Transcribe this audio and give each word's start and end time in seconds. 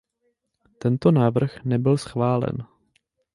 Tento 0.79 1.11
návrh 1.11 1.63
nebyl 1.63 1.97
schválen. 1.97 2.57